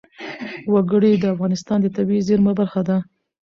وګړي 0.73 1.11
د 1.17 1.25
افغانستان 1.33 1.77
د 1.81 1.87
طبیعي 1.95 2.21
زیرمو 2.27 2.51
برخه 2.59 2.81
ده. 2.87 2.97